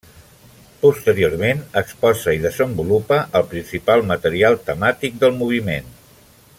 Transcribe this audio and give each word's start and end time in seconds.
Posteriorment, 0.85 1.59
exposa 1.81 2.33
i 2.37 2.41
desenvolupa 2.45 3.19
el 3.41 3.45
principal 3.53 4.05
material 4.13 4.59
temàtic 4.71 5.21
del 5.25 5.41
moviment. 5.45 5.97